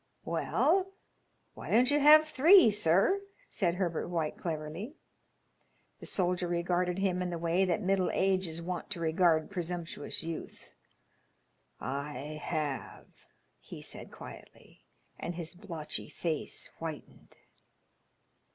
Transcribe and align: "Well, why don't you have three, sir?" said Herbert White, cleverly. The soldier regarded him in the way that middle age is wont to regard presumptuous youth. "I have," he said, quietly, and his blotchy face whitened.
"Well, 0.25 0.93
why 1.53 1.69
don't 1.69 1.91
you 1.91 1.99
have 1.99 2.27
three, 2.27 2.71
sir?" 2.71 3.21
said 3.47 3.75
Herbert 3.75 4.07
White, 4.07 4.35
cleverly. 4.35 4.95
The 5.99 6.07
soldier 6.07 6.47
regarded 6.47 6.97
him 6.97 7.21
in 7.21 7.29
the 7.29 7.37
way 7.37 7.65
that 7.65 7.83
middle 7.83 8.09
age 8.11 8.47
is 8.47 8.63
wont 8.63 8.89
to 8.93 8.99
regard 8.99 9.51
presumptuous 9.51 10.23
youth. 10.23 10.73
"I 11.79 12.13
have," 12.41 13.27
he 13.59 13.83
said, 13.83 14.11
quietly, 14.11 14.85
and 15.19 15.35
his 15.35 15.53
blotchy 15.53 16.09
face 16.09 16.71
whitened. 16.79 17.37